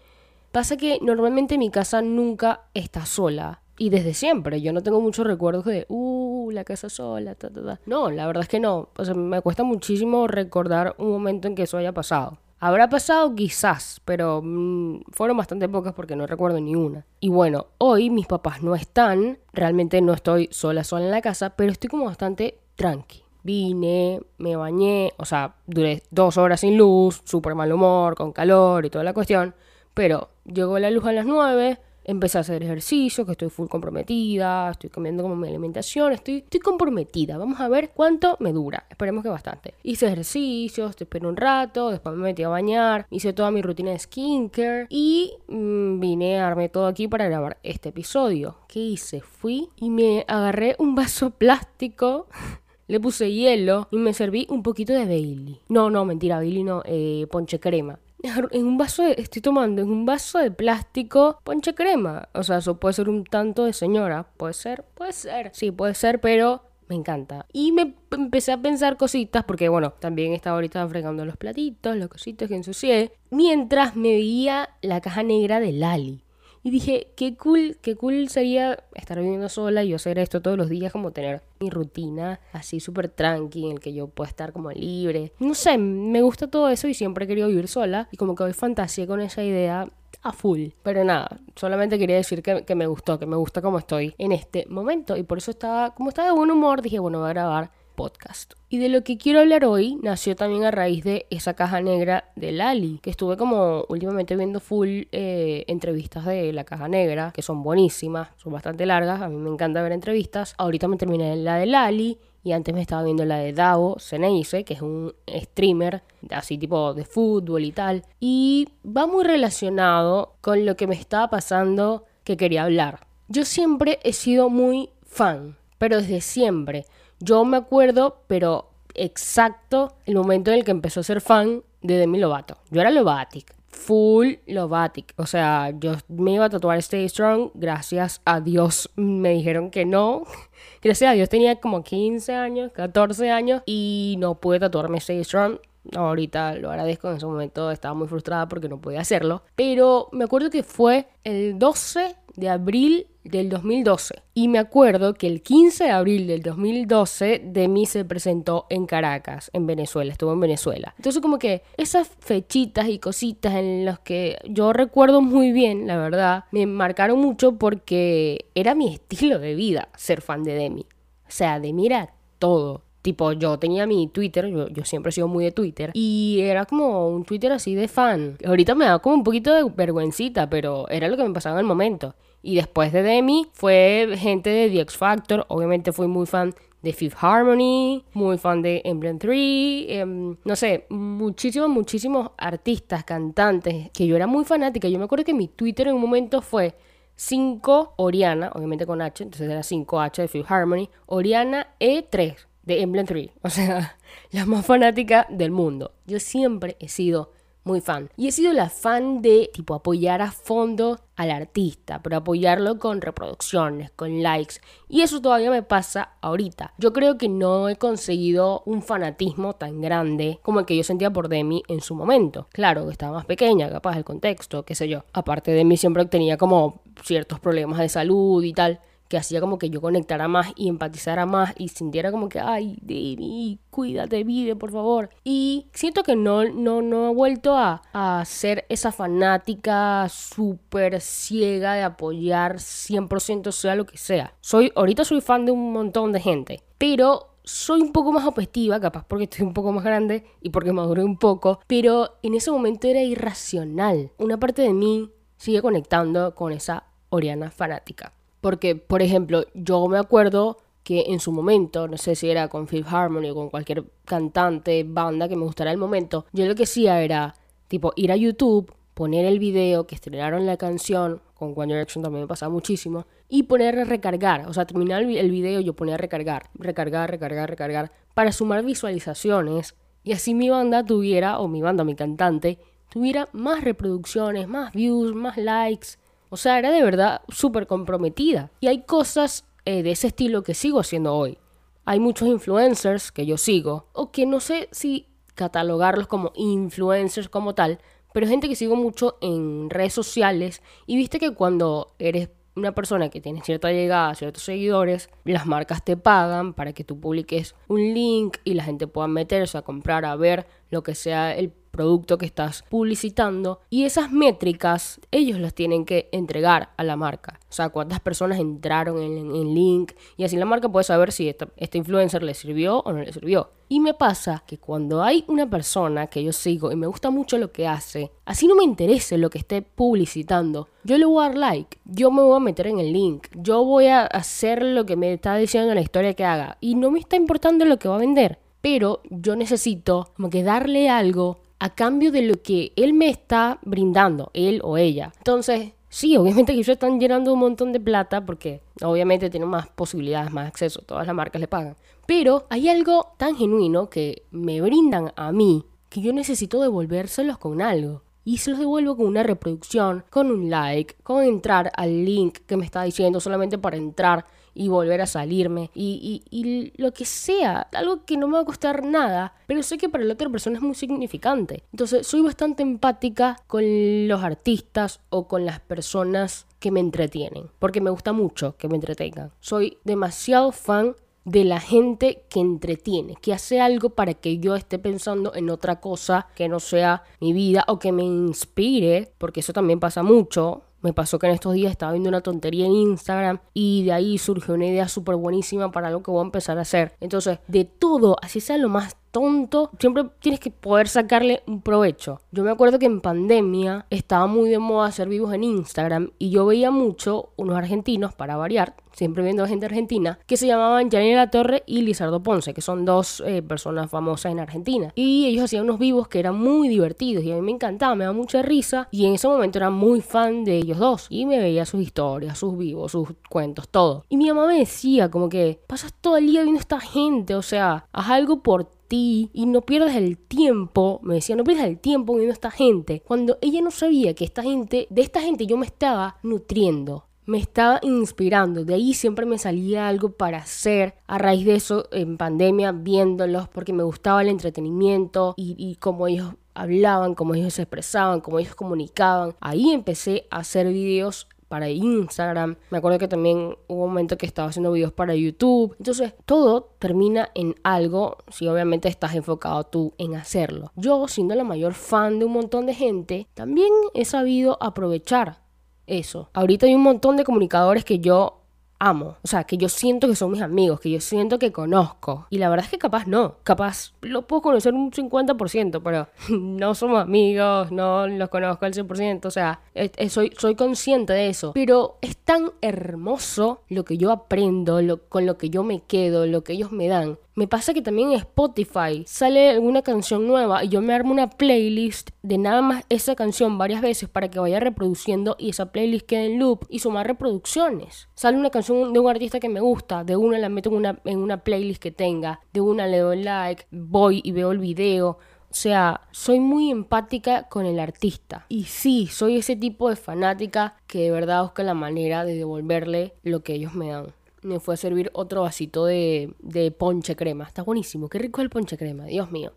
Pasa 0.52 0.76
que 0.76 0.98
normalmente 1.00 1.56
mi 1.56 1.70
casa 1.70 2.02
nunca 2.02 2.66
está 2.74 3.06
sola. 3.06 3.62
Y 3.78 3.88
desde 3.88 4.12
siempre, 4.12 4.60
yo 4.60 4.74
no 4.74 4.82
tengo 4.82 5.00
muchos 5.00 5.26
recuerdos 5.26 5.64
de, 5.64 5.86
uh, 5.88 6.50
la 6.50 6.64
casa 6.64 6.90
sola, 6.90 7.34
ta, 7.34 7.48
ta, 7.48 7.64
ta. 7.64 7.80
No, 7.86 8.10
la 8.10 8.26
verdad 8.26 8.42
es 8.42 8.50
que 8.50 8.60
no. 8.60 8.90
O 8.94 9.04
sea, 9.06 9.14
me 9.14 9.40
cuesta 9.40 9.64
muchísimo 9.64 10.26
recordar 10.26 10.94
un 10.98 11.10
momento 11.10 11.48
en 11.48 11.54
que 11.54 11.62
eso 11.62 11.78
haya 11.78 11.92
pasado. 11.92 12.36
Habrá 12.60 12.88
pasado 12.88 13.34
quizás, 13.36 14.00
pero 14.04 14.42
mm, 14.42 15.02
fueron 15.12 15.36
bastante 15.36 15.68
pocas 15.68 15.94
porque 15.94 16.16
no 16.16 16.26
recuerdo 16.26 16.60
ni 16.60 16.74
una. 16.74 17.06
Y 17.20 17.28
bueno, 17.28 17.66
hoy 17.78 18.10
mis 18.10 18.26
papás 18.26 18.62
no 18.62 18.74
están, 18.74 19.38
realmente 19.52 20.00
no 20.00 20.12
estoy 20.12 20.48
sola 20.50 20.82
sola 20.82 21.04
en 21.04 21.12
la 21.12 21.22
casa, 21.22 21.50
pero 21.50 21.70
estoy 21.70 21.88
como 21.88 22.06
bastante 22.06 22.58
tranqui. 22.74 23.22
Vine, 23.44 24.20
me 24.38 24.56
bañé, 24.56 25.12
o 25.18 25.24
sea, 25.24 25.54
duré 25.66 26.02
dos 26.10 26.36
horas 26.36 26.60
sin 26.60 26.76
luz, 26.76 27.22
súper 27.24 27.54
mal 27.54 27.72
humor, 27.72 28.16
con 28.16 28.32
calor 28.32 28.84
y 28.84 28.90
toda 28.90 29.04
la 29.04 29.14
cuestión, 29.14 29.54
pero 29.94 30.30
llegó 30.44 30.80
la 30.80 30.90
luz 30.90 31.04
a 31.06 31.12
las 31.12 31.26
nueve, 31.26 31.78
empecé 32.08 32.38
a 32.38 32.40
hacer 32.40 32.62
ejercicio, 32.62 33.26
que 33.26 33.32
estoy 33.32 33.50
full 33.50 33.68
comprometida, 33.68 34.70
estoy 34.70 34.88
cambiando 34.88 35.22
como 35.22 35.36
mi 35.36 35.46
alimentación, 35.46 36.12
estoy, 36.12 36.38
estoy 36.38 36.60
comprometida. 36.60 37.36
Vamos 37.36 37.60
a 37.60 37.68
ver 37.68 37.90
cuánto 37.90 38.36
me 38.40 38.52
dura. 38.52 38.86
Esperemos 38.88 39.22
que 39.22 39.28
bastante. 39.28 39.74
Hice 39.82 40.06
ejercicios, 40.06 40.96
te 40.96 41.04
esperé 41.04 41.26
un 41.26 41.36
rato, 41.36 41.90
después 41.90 42.16
me 42.16 42.22
metí 42.22 42.42
a 42.42 42.48
bañar, 42.48 43.06
hice 43.10 43.34
toda 43.34 43.50
mi 43.50 43.60
rutina 43.60 43.90
de 43.90 43.98
skincare 43.98 44.86
y 44.88 45.34
mm, 45.48 46.00
vine 46.00 46.40
a 46.40 46.44
darme 46.44 46.70
todo 46.70 46.86
aquí 46.86 47.08
para 47.08 47.26
grabar 47.28 47.58
este 47.62 47.90
episodio. 47.90 48.56
¿Qué 48.68 48.80
hice? 48.80 49.20
Fui 49.20 49.68
y 49.76 49.90
me 49.90 50.24
agarré 50.26 50.76
un 50.78 50.94
vaso 50.94 51.30
plástico. 51.30 52.26
Le 52.88 53.00
puse 53.00 53.30
hielo 53.30 53.86
y 53.90 53.98
me 53.98 54.14
serví 54.14 54.46
un 54.48 54.62
poquito 54.62 54.94
de 54.94 55.04
Bailey. 55.04 55.60
No, 55.68 55.90
no, 55.90 56.06
mentira, 56.06 56.36
Bailey 56.36 56.64
no, 56.64 56.80
eh, 56.86 57.26
ponche 57.30 57.60
crema 57.60 57.98
en 58.50 58.66
un 58.66 58.78
vaso 58.78 59.02
de, 59.02 59.14
estoy 59.18 59.42
tomando 59.42 59.82
en 59.82 59.90
un 59.90 60.06
vaso 60.06 60.38
de 60.38 60.50
plástico 60.50 61.40
ponche 61.44 61.74
crema. 61.74 62.28
O 62.34 62.42
sea, 62.42 62.58
eso 62.58 62.78
puede 62.78 62.94
ser 62.94 63.08
un 63.08 63.24
tanto 63.24 63.64
de 63.64 63.72
señora. 63.72 64.26
Puede 64.36 64.54
ser, 64.54 64.84
puede 64.94 65.12
ser. 65.12 65.50
Sí, 65.52 65.70
puede 65.70 65.94
ser, 65.94 66.20
pero 66.20 66.62
me 66.88 66.96
encanta. 66.96 67.46
Y 67.52 67.72
me 67.72 67.94
empecé 68.10 68.52
a 68.52 68.60
pensar 68.60 68.96
cositas, 68.96 69.44
porque 69.44 69.68
bueno, 69.68 69.92
también 70.00 70.32
estaba 70.32 70.56
ahorita 70.56 70.86
fregando 70.88 71.24
los 71.24 71.36
platitos, 71.36 71.96
los 71.96 72.08
cositos 72.08 72.48
que 72.48 72.56
ensucié, 72.56 73.12
mientras 73.30 73.94
me 73.94 74.10
veía 74.10 74.70
la 74.82 75.00
caja 75.00 75.22
negra 75.22 75.60
de 75.60 75.72
Lali. 75.72 76.24
Y 76.62 76.70
dije, 76.70 77.08
qué 77.16 77.36
cool, 77.36 77.78
qué 77.80 77.96
cool 77.96 78.28
sería 78.28 78.82
estar 78.94 79.18
viviendo 79.18 79.48
sola 79.48 79.84
y 79.84 79.90
yo 79.90 79.96
hacer 79.96 80.18
esto 80.18 80.42
todos 80.42 80.56
los 80.56 80.68
días, 80.68 80.92
como 80.92 81.12
tener 81.12 81.42
mi 81.60 81.70
rutina 81.70 82.40
así 82.52 82.80
súper 82.80 83.08
tranqui, 83.08 83.66
en 83.66 83.72
el 83.72 83.80
que 83.80 83.92
yo 83.92 84.08
pueda 84.08 84.28
estar 84.28 84.52
como 84.52 84.70
libre. 84.70 85.32
No 85.38 85.54
sé, 85.54 85.78
me 85.78 86.22
gusta 86.22 86.48
todo 86.48 86.68
eso 86.68 86.88
y 86.88 86.94
siempre 86.94 87.24
he 87.24 87.28
querido 87.28 87.48
vivir 87.48 87.68
sola. 87.68 88.08
Y 88.10 88.16
como 88.16 88.34
que 88.34 88.42
hoy 88.42 88.52
fantasía 88.52 89.06
con 89.06 89.20
esa 89.20 89.42
idea 89.42 89.88
a 90.22 90.32
full. 90.32 90.68
Pero 90.82 91.04
nada, 91.04 91.40
solamente 91.54 91.98
quería 91.98 92.16
decir 92.16 92.42
que, 92.42 92.64
que, 92.64 92.74
me 92.74 92.86
gustó, 92.86 93.18
que 93.18 93.26
me 93.26 93.36
gusta 93.36 93.62
como 93.62 93.78
estoy 93.78 94.14
en 94.18 94.32
este 94.32 94.66
momento. 94.68 95.16
Y 95.16 95.22
por 95.22 95.38
eso 95.38 95.50
estaba, 95.50 95.94
como 95.94 96.10
estaba 96.10 96.28
de 96.28 96.34
buen 96.34 96.50
humor, 96.50 96.82
dije, 96.82 96.98
bueno, 96.98 97.20
voy 97.20 97.30
a 97.30 97.32
grabar 97.32 97.70
podcast. 97.98 98.52
Y 98.68 98.78
de 98.78 98.88
lo 98.88 99.02
que 99.02 99.18
quiero 99.18 99.40
hablar 99.40 99.64
hoy 99.64 99.98
nació 100.02 100.36
también 100.36 100.64
a 100.64 100.70
raíz 100.70 101.02
de 101.02 101.26
esa 101.30 101.54
caja 101.54 101.80
negra 101.80 102.30
de 102.36 102.52
Lali, 102.52 103.00
que 103.02 103.10
estuve 103.10 103.36
como 103.36 103.84
últimamente 103.88 104.36
viendo 104.36 104.60
full 104.60 105.08
eh, 105.10 105.64
entrevistas 105.66 106.24
de 106.24 106.52
la 106.52 106.62
caja 106.62 106.86
negra, 106.86 107.32
que 107.34 107.42
son 107.42 107.64
buenísimas, 107.64 108.28
son 108.36 108.52
bastante 108.52 108.86
largas, 108.86 109.20
a 109.20 109.28
mí 109.28 109.36
me 109.36 109.50
encanta 109.50 109.82
ver 109.82 109.90
entrevistas. 109.90 110.54
Ahorita 110.58 110.86
me 110.86 110.96
terminé 110.96 111.34
la 111.34 111.56
de 111.56 111.66
Lali 111.66 112.18
y 112.44 112.52
antes 112.52 112.72
me 112.72 112.82
estaba 112.82 113.02
viendo 113.02 113.24
la 113.24 113.38
de 113.38 113.52
Davo 113.52 113.98
Ceneice, 113.98 114.62
que 114.62 114.74
es 114.74 114.80
un 114.80 115.12
streamer 115.28 116.04
así 116.30 116.56
tipo 116.56 116.94
de 116.94 117.04
fútbol 117.04 117.64
y 117.64 117.72
tal. 117.72 118.04
Y 118.20 118.68
va 118.86 119.08
muy 119.08 119.24
relacionado 119.24 120.36
con 120.40 120.64
lo 120.64 120.76
que 120.76 120.86
me 120.86 120.94
estaba 120.94 121.28
pasando 121.30 122.04
que 122.22 122.36
quería 122.36 122.62
hablar. 122.62 123.08
Yo 123.26 123.44
siempre 123.44 123.98
he 124.04 124.12
sido 124.12 124.50
muy 124.50 124.90
fan, 125.04 125.56
pero 125.78 125.96
desde 125.96 126.20
siempre. 126.20 126.86
Yo 127.20 127.44
me 127.44 127.56
acuerdo, 127.56 128.22
pero 128.26 128.70
exacto, 128.94 129.94
el 130.06 130.14
momento 130.14 130.50
en 130.50 130.58
el 130.58 130.64
que 130.64 130.70
empezó 130.70 131.00
a 131.00 131.04
ser 131.04 131.20
fan 131.20 131.62
de 131.82 131.96
Demi 131.96 132.18
Lovato. 132.18 132.58
Yo 132.70 132.80
era 132.80 132.90
Lovatic, 132.90 133.54
full 133.68 134.34
Lovatic. 134.46 135.14
O 135.16 135.26
sea, 135.26 135.72
yo 135.78 135.94
me 136.08 136.34
iba 136.34 136.44
a 136.44 136.50
tatuar 136.50 136.78
Stay 136.78 137.08
Strong, 137.08 137.50
gracias 137.54 138.20
a 138.24 138.40
Dios 138.40 138.90
me 138.96 139.30
dijeron 139.30 139.70
que 139.70 139.84
no. 139.84 140.24
Gracias 140.80 141.10
a 141.10 141.14
Dios 141.14 141.28
tenía 141.28 141.56
como 141.56 141.82
15 141.82 142.34
años, 142.34 142.70
14 142.72 143.30
años 143.32 143.62
y 143.66 144.14
no 144.18 144.36
pude 144.36 144.60
tatuarme 144.60 144.98
Stay 144.98 145.22
Strong. 145.24 145.58
Ahorita 145.96 146.54
lo 146.54 146.70
agradezco, 146.70 147.10
en 147.10 147.16
ese 147.16 147.26
momento 147.26 147.70
estaba 147.70 147.94
muy 147.94 148.08
frustrada 148.08 148.48
porque 148.48 148.68
no 148.68 148.80
podía 148.80 149.00
hacerlo. 149.00 149.42
Pero 149.56 150.08
me 150.12 150.24
acuerdo 150.24 150.50
que 150.50 150.62
fue 150.62 151.08
el 151.24 151.58
12 151.58 152.16
de 152.38 152.48
abril 152.48 153.06
del 153.24 153.48
2012. 153.48 154.22
Y 154.34 154.48
me 154.48 154.58
acuerdo 154.58 155.14
que 155.14 155.26
el 155.26 155.42
15 155.42 155.84
de 155.84 155.90
abril 155.90 156.26
del 156.26 156.42
2012 156.42 157.42
Demi 157.44 157.86
se 157.86 158.04
presentó 158.04 158.66
en 158.70 158.86
Caracas, 158.86 159.50
en 159.52 159.66
Venezuela, 159.66 160.12
estuvo 160.12 160.32
en 160.32 160.40
Venezuela. 160.40 160.94
Entonces 160.96 161.20
como 161.20 161.38
que 161.38 161.62
esas 161.76 162.08
fechitas 162.20 162.88
y 162.88 162.98
cositas 162.98 163.54
en 163.54 163.84
las 163.84 163.98
que 163.98 164.38
yo 164.48 164.72
recuerdo 164.72 165.20
muy 165.20 165.52
bien, 165.52 165.86
la 165.86 165.96
verdad, 165.98 166.44
me 166.52 166.66
marcaron 166.66 167.18
mucho 167.18 167.58
porque 167.58 168.46
era 168.54 168.74
mi 168.74 168.94
estilo 168.94 169.38
de 169.38 169.54
vida 169.54 169.88
ser 169.96 170.20
fan 170.20 170.44
de 170.44 170.54
Demi. 170.54 170.82
O 170.82 171.30
sea, 171.30 171.60
Demi 171.60 171.86
era 171.86 172.14
todo. 172.38 172.87
Tipo, 173.08 173.32
yo 173.32 173.58
tenía 173.58 173.86
mi 173.86 174.08
Twitter, 174.08 174.48
yo, 174.48 174.84
siempre 174.84 175.08
he 175.08 175.12
sido 175.14 175.28
muy 175.28 175.42
de 175.42 175.50
Twitter, 175.50 175.92
y 175.94 176.40
era 176.42 176.66
como 176.66 177.08
un 177.08 177.24
Twitter 177.24 177.50
así 177.52 177.74
de 177.74 177.88
fan. 177.88 178.36
Ahorita 178.44 178.74
me 178.74 178.84
da 178.84 178.98
como 178.98 179.14
un 179.14 179.24
poquito 179.24 179.54
de 179.54 179.64
vergüencita, 179.64 180.50
pero 180.50 180.86
era 180.90 181.08
lo 181.08 181.16
que 181.16 181.24
me 181.24 181.32
pasaba 181.32 181.54
en 181.54 181.60
el 181.60 181.66
momento. 181.66 182.14
Y 182.42 182.56
después 182.56 182.92
de 182.92 183.02
Demi 183.02 183.46
fue 183.54 184.10
gente 184.18 184.50
de 184.50 184.68
The 184.68 184.80
X 184.82 184.98
Factor. 184.98 185.46
Obviamente 185.48 185.90
fui 185.90 186.06
muy 186.06 186.26
fan 186.26 186.54
de 186.82 186.92
Fifth 186.92 187.16
Harmony, 187.18 188.04
muy 188.12 188.36
fan 188.36 188.60
de 188.60 188.82
Emblem 188.84 189.18
3, 189.18 189.86
em, 189.88 190.36
no 190.44 190.54
sé, 190.54 190.84
muchísimos, 190.90 191.70
muchísimos 191.70 192.32
artistas, 192.36 193.04
cantantes, 193.04 193.90
que 193.94 194.06
yo 194.06 194.16
era 194.16 194.26
muy 194.26 194.44
fanática. 194.44 194.86
Yo 194.86 194.98
me 194.98 195.06
acuerdo 195.06 195.24
que 195.24 195.32
mi 195.32 195.48
Twitter 195.48 195.88
en 195.88 195.94
un 195.94 196.02
momento 196.02 196.42
fue 196.42 196.74
5 197.14 197.94
Oriana, 197.96 198.50
obviamente 198.54 198.84
con 198.84 199.00
H, 199.00 199.24
entonces 199.24 199.48
era 199.48 199.62
5H 199.62 200.16
de 200.20 200.28
Fifth 200.28 200.52
Harmony, 200.52 200.90
Oriana 201.06 201.68
E3 201.80 202.48
de 202.68 202.82
Emblem 202.82 203.06
3, 203.06 203.30
o 203.42 203.50
sea, 203.50 203.96
la 204.30 204.46
más 204.46 204.64
fanática 204.64 205.26
del 205.30 205.50
mundo. 205.50 205.92
Yo 206.06 206.20
siempre 206.20 206.76
he 206.78 206.88
sido 206.88 207.32
muy 207.64 207.80
fan. 207.80 208.08
Y 208.16 208.28
he 208.28 208.32
sido 208.32 208.52
la 208.52 208.70
fan 208.70 209.20
de 209.20 209.50
tipo 209.52 209.74
apoyar 209.74 210.22
a 210.22 210.30
fondo 210.30 211.00
al 211.16 211.30
artista, 211.30 212.00
pero 212.02 212.16
apoyarlo 212.16 212.78
con 212.78 213.00
reproducciones, 213.00 213.90
con 213.90 214.22
likes. 214.22 214.56
Y 214.88 215.02
eso 215.02 215.20
todavía 215.20 215.50
me 215.50 215.62
pasa 215.62 216.12
ahorita. 216.22 216.72
Yo 216.78 216.92
creo 216.92 217.18
que 217.18 217.28
no 217.28 217.68
he 217.68 217.76
conseguido 217.76 218.62
un 218.64 218.82
fanatismo 218.82 219.54
tan 219.54 219.80
grande 219.80 220.38
como 220.42 220.60
el 220.60 220.66
que 220.66 220.76
yo 220.76 220.82
sentía 220.82 221.10
por 221.10 221.28
Demi 221.28 221.62
en 221.68 221.80
su 221.80 221.94
momento. 221.94 222.48
Claro, 222.52 222.86
que 222.86 222.92
estaba 222.92 223.18
más 223.18 223.26
pequeña, 223.26 223.68
capaz 223.70 223.96
el 223.96 224.04
contexto, 224.04 224.64
qué 224.64 224.74
sé 224.74 224.88
yo. 224.88 225.04
Aparte 225.12 225.50
de 225.50 225.64
mí 225.64 225.76
siempre 225.76 226.06
tenía 226.06 226.38
como 226.38 226.80
ciertos 227.02 227.40
problemas 227.40 227.78
de 227.80 227.88
salud 227.88 228.42
y 228.44 228.52
tal 228.52 228.80
que 229.08 229.16
hacía 229.16 229.40
como 229.40 229.58
que 229.58 229.70
yo 229.70 229.80
conectara 229.80 230.28
más 230.28 230.52
y 230.54 230.68
empatizara 230.68 231.26
más 231.26 231.54
y 231.56 231.68
sintiera 231.68 232.10
como 232.10 232.28
que, 232.28 232.40
ay, 232.40 232.78
Demi, 232.82 233.58
cuídate, 233.70 234.22
vive, 234.24 234.54
por 234.54 234.70
favor. 234.70 235.10
Y 235.24 235.66
siento 235.72 236.02
que 236.02 236.14
no, 236.14 236.44
no, 236.44 236.82
no 236.82 237.10
he 237.10 237.14
vuelto 237.14 237.56
a, 237.56 237.82
a 237.92 238.24
ser 238.24 238.66
esa 238.68 238.92
fanática 238.92 240.06
súper 240.08 241.00
ciega 241.00 241.74
de 241.74 241.82
apoyar 241.82 242.56
100% 242.56 243.52
sea 243.52 243.74
lo 243.74 243.86
que 243.86 243.96
sea. 243.96 244.34
Soy, 244.40 244.72
ahorita 244.76 245.04
soy 245.04 245.20
fan 245.20 245.46
de 245.46 245.52
un 245.52 245.72
montón 245.72 246.12
de 246.12 246.20
gente, 246.20 246.62
pero 246.76 247.34
soy 247.44 247.80
un 247.80 247.92
poco 247.92 248.12
más 248.12 248.26
objetiva, 248.26 248.78
capaz 248.78 249.06
porque 249.08 249.24
estoy 249.24 249.46
un 249.46 249.54
poco 249.54 249.72
más 249.72 249.82
grande 249.82 250.24
y 250.42 250.50
porque 250.50 250.72
maduré 250.72 251.02
un 251.02 251.16
poco, 251.16 251.60
pero 251.66 252.18
en 252.22 252.34
ese 252.34 252.50
momento 252.50 252.86
era 252.88 253.02
irracional. 253.02 254.12
Una 254.18 254.38
parte 254.38 254.62
de 254.62 254.74
mí 254.74 255.10
sigue 255.38 255.62
conectando 255.62 256.34
con 256.34 256.52
esa 256.52 256.84
Oriana 257.08 257.50
fanática. 257.50 258.12
Porque, 258.40 258.76
por 258.76 259.02
ejemplo, 259.02 259.44
yo 259.54 259.86
me 259.88 259.98
acuerdo 259.98 260.58
que 260.82 261.04
en 261.08 261.20
su 261.20 261.32
momento, 261.32 261.86
no 261.86 261.98
sé 261.98 262.14
si 262.14 262.30
era 262.30 262.48
con 262.48 262.66
Fifth 262.66 262.90
Harmony 262.90 263.30
o 263.30 263.34
con 263.34 263.50
cualquier 263.50 263.84
cantante, 264.04 264.84
banda 264.84 265.28
que 265.28 265.36
me 265.36 265.44
gustara 265.44 265.70
el 265.70 265.76
momento, 265.76 266.24
yo 266.32 266.46
lo 266.46 266.54
que 266.54 266.62
hacía 266.62 267.02
era, 267.02 267.34
tipo, 267.68 267.92
ir 267.96 268.10
a 268.10 268.16
YouTube, 268.16 268.72
poner 268.94 269.26
el 269.26 269.38
video 269.38 269.86
que 269.86 269.94
estrenaron 269.94 270.46
la 270.46 270.56
canción, 270.56 271.20
con 271.34 271.52
One 271.54 271.74
Direction 271.74 272.02
también 272.02 272.22
me 272.22 272.26
pasaba 272.26 272.50
muchísimo, 272.50 273.06
y 273.28 273.42
poner 273.42 273.78
a 273.78 273.84
recargar, 273.84 274.48
o 274.48 274.54
sea, 274.54 274.66
terminar 274.66 275.02
el 275.02 275.30
video 275.30 275.60
yo 275.60 275.74
ponía 275.74 275.94
a 275.94 275.98
recargar, 275.98 276.48
recargar, 276.54 277.10
recargar, 277.10 277.50
recargar, 277.50 277.92
para 278.14 278.32
sumar 278.32 278.64
visualizaciones, 278.64 279.74
y 280.02 280.12
así 280.12 280.32
mi 280.32 280.48
banda 280.48 280.84
tuviera, 280.84 281.38
o 281.38 281.48
mi 281.48 281.60
banda, 281.60 281.84
mi 281.84 281.94
cantante, 281.94 282.58
tuviera 282.88 283.28
más 283.32 283.62
reproducciones, 283.62 284.48
más 284.48 284.72
views, 284.72 285.14
más 285.14 285.36
likes, 285.36 285.98
O 286.30 286.36
sea, 286.36 286.58
era 286.58 286.70
de 286.70 286.82
verdad 286.82 287.22
súper 287.28 287.66
comprometida. 287.66 288.50
Y 288.60 288.66
hay 288.66 288.82
cosas 288.82 289.44
eh, 289.64 289.82
de 289.82 289.90
ese 289.92 290.08
estilo 290.08 290.42
que 290.42 290.54
sigo 290.54 290.80
haciendo 290.80 291.14
hoy. 291.14 291.38
Hay 291.84 292.00
muchos 292.00 292.28
influencers 292.28 293.12
que 293.12 293.26
yo 293.26 293.36
sigo, 293.36 293.86
o 293.92 294.10
que 294.10 294.26
no 294.26 294.40
sé 294.40 294.68
si 294.72 295.06
catalogarlos 295.34 296.06
como 296.06 296.32
influencers 296.34 297.28
como 297.28 297.54
tal, 297.54 297.78
pero 298.12 298.26
gente 298.26 298.48
que 298.48 298.56
sigo 298.56 298.76
mucho 298.76 299.16
en 299.20 299.70
redes 299.70 299.94
sociales 299.94 300.62
y 300.86 300.96
viste 300.96 301.18
que 301.18 301.32
cuando 301.32 301.94
eres 301.98 302.30
una 302.56 302.72
persona 302.72 303.08
que 303.08 303.20
tiene 303.20 303.40
cierta 303.42 303.70
llegada, 303.70 304.14
ciertos 304.14 304.42
seguidores, 304.42 305.08
las 305.24 305.46
marcas 305.46 305.84
te 305.84 305.96
pagan 305.96 306.52
para 306.54 306.72
que 306.72 306.84
tú 306.84 306.98
publiques 306.98 307.54
un 307.68 307.94
link 307.94 308.38
y 308.44 308.54
la 308.54 308.64
gente 308.64 308.86
pueda 308.86 309.06
meterse 309.06 309.56
a 309.56 309.62
comprar, 309.62 310.04
a 310.04 310.16
ver 310.16 310.46
lo 310.70 310.82
que 310.82 310.94
sea 310.94 311.34
el 311.34 311.52
producto 311.70 312.18
que 312.18 312.26
estás 312.26 312.64
publicitando 312.68 313.60
y 313.70 313.84
esas 313.84 314.10
métricas 314.10 315.00
ellos 315.10 315.38
las 315.38 315.54
tienen 315.54 315.84
que 315.84 316.08
entregar 316.12 316.70
a 316.76 316.84
la 316.84 316.96
marca. 316.96 317.40
O 317.48 317.52
sea, 317.52 317.70
cuántas 317.70 318.00
personas 318.00 318.38
entraron 318.38 319.02
en 319.02 319.34
el 319.34 319.54
link 319.54 319.92
y 320.16 320.24
así 320.24 320.36
la 320.36 320.44
marca 320.44 320.68
puede 320.68 320.84
saber 320.84 321.12
si 321.12 321.28
este 321.28 321.78
influencer 321.78 322.22
le 322.22 322.34
sirvió 322.34 322.80
o 322.80 322.92
no 322.92 323.00
le 323.00 323.12
sirvió. 323.12 323.50
Y 323.70 323.80
me 323.80 323.92
pasa 323.92 324.44
que 324.46 324.56
cuando 324.58 325.02
hay 325.02 325.24
una 325.28 325.48
persona 325.48 326.06
que 326.06 326.24
yo 326.24 326.32
sigo 326.32 326.72
y 326.72 326.76
me 326.76 326.86
gusta 326.86 327.10
mucho 327.10 327.36
lo 327.36 327.52
que 327.52 327.66
hace, 327.66 328.10
así 328.24 328.46
no 328.46 328.54
me 328.54 328.64
interese 328.64 329.18
lo 329.18 329.28
que 329.28 329.38
esté 329.38 329.60
publicitando, 329.60 330.68
yo 330.84 330.96
le 330.96 331.04
voy 331.04 331.22
a 331.22 331.28
dar 331.28 331.36
like, 331.36 331.78
yo 331.84 332.10
me 332.10 332.22
voy 332.22 332.36
a 332.36 332.40
meter 332.40 332.66
en 332.68 332.78
el 332.78 332.92
link, 332.94 333.26
yo 333.34 333.64
voy 333.64 333.88
a 333.88 334.06
hacer 334.06 334.62
lo 334.62 334.86
que 334.86 334.96
me 334.96 335.12
está 335.12 335.36
diciendo 335.36 335.74
la 335.74 335.82
historia 335.82 336.14
que 336.14 336.24
haga 336.24 336.56
y 336.60 336.76
no 336.76 336.90
me 336.90 336.98
está 336.98 337.16
importando 337.16 337.66
lo 337.66 337.78
que 337.78 337.88
va 337.88 337.96
a 337.96 337.98
vender. 337.98 338.38
Pero 338.60 339.02
yo 339.10 339.36
necesito 339.36 340.12
como 340.16 340.30
que 340.30 340.42
darle 340.42 340.88
algo 340.88 341.40
a 341.58 341.74
cambio 341.74 342.12
de 342.12 342.22
lo 342.22 342.42
que 342.42 342.72
él 342.76 342.92
me 342.92 343.08
está 343.08 343.58
brindando, 343.62 344.30
él 344.34 344.60
o 344.62 344.76
ella. 344.76 345.12
Entonces, 345.18 345.72
sí, 345.88 346.16
obviamente 346.16 346.52
que 346.52 346.58
ellos 346.58 346.68
están 346.68 347.00
llenando 347.00 347.32
un 347.32 347.40
montón 347.40 347.72
de 347.72 347.80
plata 347.80 348.24
porque 348.24 348.62
obviamente 348.82 349.30
tienen 349.30 349.48
más 349.48 349.68
posibilidades, 349.68 350.32
más 350.32 350.48
acceso, 350.48 350.82
todas 350.82 351.06
las 351.06 351.16
marcas 351.16 351.40
le 351.40 351.48
pagan. 351.48 351.76
Pero 352.06 352.46
hay 352.48 352.68
algo 352.68 353.12
tan 353.16 353.36
genuino 353.36 353.90
que 353.90 354.22
me 354.30 354.60
brindan 354.60 355.12
a 355.16 355.32
mí 355.32 355.64
que 355.88 356.00
yo 356.00 356.12
necesito 356.12 356.60
devolvérselos 356.60 357.38
con 357.38 357.60
algo. 357.62 358.02
Y 358.24 358.38
se 358.38 358.50
los 358.50 358.58
devuelvo 358.58 358.96
con 358.96 359.06
una 359.06 359.22
reproducción, 359.22 360.04
con 360.10 360.30
un 360.30 360.50
like, 360.50 360.96
con 361.02 361.24
entrar 361.24 361.70
al 361.74 362.04
link 362.04 362.40
que 362.46 362.58
me 362.58 362.64
está 362.66 362.82
diciendo 362.82 363.20
solamente 363.20 363.56
para 363.56 363.78
entrar 363.78 364.26
y 364.58 364.68
volver 364.68 365.00
a 365.00 365.06
salirme 365.06 365.70
y, 365.72 366.22
y, 366.30 366.72
lo 366.76 366.92
que 366.92 367.04
sea, 367.04 367.68
algo 367.72 368.04
que 368.04 368.16
no 368.16 368.26
me 368.26 368.34
va 368.34 368.40
a 368.40 368.44
costar 368.44 368.84
nada, 368.84 369.34
pero 369.46 369.62
sé 369.62 369.78
que 369.78 369.88
para 369.88 370.04
la 370.04 370.14
otra 370.14 370.28
persona 370.28 370.56
es 370.56 370.62
muy 370.62 370.74
significante. 370.74 371.62
Entonces 371.72 372.06
soy 372.06 372.22
bastante 372.22 372.64
empática 372.64 373.36
con 373.46 373.62
los 374.08 374.22
artistas 374.24 375.00
o 375.10 375.28
con 375.28 375.46
las 375.46 375.60
personas 375.60 376.46
que 376.58 376.72
me 376.72 376.80
entretienen, 376.80 377.48
porque 377.60 377.80
me 377.80 377.90
gusta 377.90 378.12
mucho 378.12 378.56
que 378.56 378.68
me 378.68 378.74
entretengan. 378.74 379.30
Soy 379.38 379.78
demasiado 379.84 380.50
fan 380.50 380.96
de 381.24 381.44
la 381.44 381.60
gente 381.60 382.22
que 382.28 382.40
entretiene, 382.40 383.14
que 383.20 383.34
hace 383.34 383.60
algo 383.60 383.90
para 383.90 384.14
que 384.14 384.38
yo 384.38 384.56
esté 384.56 384.78
pensando 384.78 385.34
en 385.34 385.50
otra 385.50 385.78
cosa 385.78 386.26
que 386.34 386.48
no 386.48 386.58
sea 386.58 387.04
mi 387.20 387.32
vida 387.32 387.64
o 387.68 387.78
que 387.78 387.92
me 387.92 388.02
inspire, 388.02 389.12
porque 389.18 389.40
eso 389.40 389.52
también 389.52 389.78
pasa 389.78 390.02
mucho. 390.02 390.62
Me 390.80 390.92
pasó 390.92 391.18
que 391.18 391.26
en 391.26 391.32
estos 391.32 391.54
días 391.54 391.72
estaba 391.72 391.92
viendo 391.92 392.08
una 392.08 392.20
tontería 392.20 392.66
en 392.66 392.72
Instagram 392.72 393.40
y 393.52 393.84
de 393.84 393.92
ahí 393.92 394.18
surgió 394.18 394.54
una 394.54 394.66
idea 394.66 394.88
súper 394.88 395.16
buenísima 395.16 395.72
para 395.72 395.88
algo 395.88 396.02
que 396.02 396.10
voy 396.10 396.20
a 396.20 396.24
empezar 396.24 396.58
a 396.58 396.62
hacer. 396.62 396.94
Entonces, 397.00 397.38
de 397.48 397.64
todo, 397.64 398.16
así 398.22 398.40
sea 398.40 398.58
lo 398.58 398.68
más 398.68 398.96
tonto, 399.10 399.70
siempre 399.78 400.04
tienes 400.20 400.40
que 400.40 400.50
poder 400.50 400.88
sacarle 400.88 401.42
un 401.46 401.62
provecho. 401.62 402.20
Yo 402.30 402.44
me 402.44 402.50
acuerdo 402.50 402.78
que 402.78 402.86
en 402.86 403.00
pandemia 403.00 403.86
estaba 403.90 404.26
muy 404.26 404.50
de 404.50 404.58
moda 404.58 404.88
hacer 404.88 405.08
vivos 405.08 405.32
en 405.34 405.44
Instagram 405.44 406.10
y 406.18 406.30
yo 406.30 406.46
veía 406.46 406.70
mucho 406.70 407.30
unos 407.36 407.56
argentinos, 407.56 408.14
para 408.14 408.36
variar, 408.36 408.74
siempre 408.92 409.22
viendo 409.22 409.46
gente 409.46 409.66
argentina, 409.66 410.18
que 410.26 410.36
se 410.36 410.46
llamaban 410.46 410.88
La 410.92 411.30
Torre 411.30 411.62
y 411.66 411.82
Lizardo 411.82 412.22
Ponce, 412.22 412.52
que 412.52 412.60
son 412.60 412.84
dos 412.84 413.22
eh, 413.26 413.42
personas 413.42 413.90
famosas 413.90 414.32
en 414.32 414.40
Argentina. 414.40 414.92
Y 414.94 415.26
ellos 415.26 415.44
hacían 415.44 415.64
unos 415.64 415.78
vivos 415.78 416.08
que 416.08 416.18
eran 416.18 416.38
muy 416.38 416.68
divertidos 416.68 417.24
y 417.24 417.32
a 417.32 417.36
mí 417.36 417.42
me 417.42 417.52
encantaba, 417.52 417.94
me 417.94 418.04
daba 418.04 418.16
mucha 418.16 418.42
risa 418.42 418.88
y 418.90 419.06
en 419.06 419.14
ese 419.14 419.28
momento 419.28 419.58
era 419.58 419.70
muy 419.70 420.00
fan 420.00 420.44
de 420.44 420.58
ellos 420.58 420.78
dos 420.78 421.06
y 421.10 421.26
me 421.26 421.38
veía 421.38 421.64
sus 421.64 421.80
historias, 421.80 422.38
sus 422.38 422.56
vivos, 422.58 422.92
sus 422.92 423.08
cuentos, 423.30 423.68
todo. 423.68 424.04
Y 424.08 424.16
mi 424.16 424.28
mamá 424.28 424.46
me 424.46 424.58
decía 424.58 425.10
como 425.10 425.28
que 425.28 425.60
pasas 425.66 425.92
todo 426.00 426.16
el 426.16 426.26
día 426.26 426.42
viendo 426.42 426.60
esta 426.60 426.80
gente, 426.80 427.34
o 427.34 427.42
sea, 427.42 427.86
haz 427.92 428.10
algo 428.10 428.42
por 428.42 428.77
y 428.96 429.46
no 429.46 429.62
pierdas 429.62 429.96
el 429.96 430.16
tiempo, 430.16 431.00
me 431.02 431.14
decía, 431.14 431.36
no 431.36 431.44
pierdas 431.44 431.66
el 431.66 431.78
tiempo 431.78 432.14
viendo 432.14 432.32
a 432.32 432.34
esta 432.34 432.50
gente, 432.50 433.02
cuando 433.04 433.38
ella 433.40 433.60
no 433.60 433.70
sabía 433.70 434.14
que 434.14 434.24
esta 434.24 434.42
gente, 434.42 434.86
de 434.90 435.02
esta 435.02 435.20
gente 435.20 435.46
yo 435.46 435.56
me 435.56 435.66
estaba 435.66 436.16
nutriendo, 436.22 437.04
me 437.26 437.38
estaba 437.38 437.78
inspirando, 437.82 438.64
de 438.64 438.74
ahí 438.74 438.94
siempre 438.94 439.26
me 439.26 439.36
salía 439.36 439.86
algo 439.86 440.12
para 440.12 440.38
hacer, 440.38 440.94
a 441.06 441.18
raíz 441.18 441.44
de 441.44 441.56
eso 441.56 441.86
en 441.92 442.16
pandemia 442.16 442.72
viéndolos 442.72 443.48
porque 443.48 443.74
me 443.74 443.82
gustaba 443.82 444.22
el 444.22 444.28
entretenimiento 444.28 445.34
y, 445.36 445.54
y 445.58 445.76
como 445.76 446.06
ellos 446.06 446.34
hablaban, 446.54 447.14
como 447.14 447.34
ellos 447.34 447.54
se 447.54 447.62
expresaban, 447.62 448.22
como 448.22 448.38
ellos 448.38 448.54
comunicaban, 448.54 449.34
ahí 449.40 449.72
empecé 449.72 450.26
a 450.30 450.38
hacer 450.38 450.68
videos 450.68 451.28
para 451.48 451.68
Instagram. 451.68 452.56
Me 452.70 452.78
acuerdo 452.78 452.98
que 452.98 453.08
también 453.08 453.56
hubo 453.66 453.84
un 453.84 453.90
momento 453.90 454.16
que 454.18 454.26
estaba 454.26 454.48
haciendo 454.48 454.72
videos 454.72 454.92
para 454.92 455.14
YouTube. 455.14 455.74
Entonces, 455.78 456.14
todo 456.24 456.74
termina 456.78 457.30
en 457.34 457.54
algo 457.62 458.18
si 458.28 458.46
obviamente 458.46 458.88
estás 458.88 459.14
enfocado 459.14 459.64
tú 459.64 459.94
en 459.98 460.14
hacerlo. 460.14 460.72
Yo, 460.76 461.08
siendo 461.08 461.34
la 461.34 461.44
mayor 461.44 461.74
fan 461.74 462.18
de 462.18 462.26
un 462.26 462.32
montón 462.32 462.66
de 462.66 462.74
gente, 462.74 463.26
también 463.34 463.72
he 463.94 464.04
sabido 464.04 464.58
aprovechar 464.60 465.42
eso. 465.86 466.30
Ahorita 466.34 466.66
hay 466.66 466.74
un 466.74 466.82
montón 466.82 467.16
de 467.16 467.24
comunicadores 467.24 467.84
que 467.84 467.98
yo 467.98 468.37
amo. 468.78 469.16
O 469.22 469.26
sea, 469.26 469.44
que 469.44 469.56
yo 469.56 469.68
siento 469.68 470.08
que 470.08 470.16
son 470.16 470.32
mis 470.32 470.42
amigos, 470.42 470.80
que 470.80 470.90
yo 470.90 471.00
siento 471.00 471.38
que 471.38 471.52
conozco. 471.52 472.26
Y 472.30 472.38
la 472.38 472.48
verdad 472.48 472.66
es 472.66 472.70
que 472.70 472.78
capaz 472.78 473.06
no. 473.06 473.36
Capaz 473.42 473.92
lo 474.00 474.22
puedo 474.22 474.42
conocer 474.42 474.74
un 474.74 474.90
50%, 474.90 475.80
pero 475.82 476.08
no 476.30 476.74
somos 476.74 477.00
amigos, 477.00 477.70
no 477.72 478.06
los 478.06 478.28
conozco 478.28 478.64
al 478.64 478.74
100%. 478.74 479.26
O 479.26 479.30
sea, 479.30 479.60
soy, 480.08 480.32
soy 480.36 480.54
consciente 480.54 481.12
de 481.12 481.28
eso. 481.28 481.52
Pero 481.54 481.96
es 482.00 482.16
tan 482.16 482.50
hermoso 482.60 483.62
lo 483.68 483.84
que 483.84 483.98
yo 483.98 484.10
aprendo, 484.10 484.82
lo, 484.82 485.02
con 485.08 485.26
lo 485.26 485.38
que 485.38 485.50
yo 485.50 485.62
me 485.64 485.80
quedo, 485.80 486.26
lo 486.26 486.44
que 486.44 486.54
ellos 486.54 486.72
me 486.72 486.88
dan. 486.88 487.18
Me 487.38 487.46
pasa 487.46 487.72
que 487.72 487.82
también 487.82 488.10
en 488.10 488.18
Spotify 488.18 489.04
sale 489.06 489.50
alguna 489.50 489.82
canción 489.82 490.26
nueva 490.26 490.64
y 490.64 490.70
yo 490.70 490.82
me 490.82 490.92
armo 490.92 491.12
una 491.12 491.30
playlist 491.30 492.10
de 492.24 492.36
nada 492.36 492.62
más 492.62 492.84
esa 492.88 493.14
canción 493.14 493.58
varias 493.58 493.80
veces 493.80 494.08
para 494.08 494.28
que 494.28 494.40
vaya 494.40 494.58
reproduciendo 494.58 495.36
y 495.38 495.50
esa 495.50 495.70
playlist 495.70 496.04
quede 496.04 496.32
en 496.32 496.40
loop 496.40 496.66
y 496.68 496.80
sumar 496.80 497.06
reproducciones. 497.06 498.08
Sale 498.16 498.36
una 498.38 498.50
canción 498.50 498.92
de 498.92 498.98
un 498.98 499.08
artista 499.08 499.38
que 499.38 499.48
me 499.48 499.60
gusta, 499.60 500.02
de 500.02 500.16
una 500.16 500.36
la 500.36 500.48
meto 500.48 500.70
en 500.70 500.76
una, 500.78 500.98
en 501.04 501.18
una 501.18 501.44
playlist 501.44 501.80
que 501.80 501.92
tenga, 501.92 502.40
de 502.52 502.60
una 502.60 502.88
le 502.88 502.98
doy 502.98 503.22
like, 503.22 503.66
voy 503.70 504.20
y 504.24 504.32
veo 504.32 504.50
el 504.50 504.58
video. 504.58 505.18
O 505.50 505.54
sea, 505.54 506.00
soy 506.10 506.40
muy 506.40 506.72
empática 506.72 507.44
con 507.44 507.66
el 507.66 507.78
artista. 507.78 508.46
Y 508.48 508.64
sí, 508.64 509.06
soy 509.06 509.36
ese 509.36 509.54
tipo 509.54 509.88
de 509.88 509.94
fanática 509.94 510.74
que 510.88 511.02
de 511.02 511.12
verdad 511.12 511.42
busca 511.42 511.62
la 511.62 511.74
manera 511.74 512.24
de 512.24 512.34
devolverle 512.34 513.14
lo 513.22 513.44
que 513.44 513.54
ellos 513.54 513.74
me 513.74 513.90
dan 513.90 514.17
me 514.42 514.60
fue 514.60 514.74
a 514.74 514.76
servir 514.76 515.10
otro 515.12 515.42
vasito 515.42 515.84
de, 515.86 516.34
ponche 516.78 517.16
crema. 517.16 517.44
Está 517.44 517.62
buenísimo, 517.62 518.08
qué 518.08 518.18
rico 518.18 518.40
es 518.40 518.44
el 518.44 518.50
ponche 518.50 518.76
crema, 518.76 519.04
Dios 519.04 519.30
mío. 519.30 519.52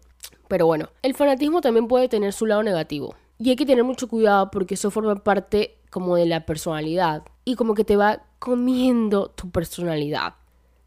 Pero 0.47 0.65
bueno, 0.65 0.89
el 1.01 1.13
fanatismo 1.13 1.61
también 1.61 1.87
puede 1.87 2.09
tener 2.09 2.33
su 2.33 2.45
lado 2.45 2.63
negativo. 2.63 3.15
Y 3.37 3.49
hay 3.49 3.55
que 3.55 3.65
tener 3.65 3.83
mucho 3.83 4.07
cuidado 4.07 4.51
porque 4.51 4.75
eso 4.75 4.91
forma 4.91 5.15
parte 5.15 5.77
como 5.89 6.15
de 6.15 6.25
la 6.25 6.45
personalidad. 6.45 7.23
Y 7.43 7.55
como 7.55 7.73
que 7.73 7.83
te 7.83 7.95
va 7.95 8.23
comiendo 8.39 9.29
tu 9.29 9.49
personalidad. 9.49 10.35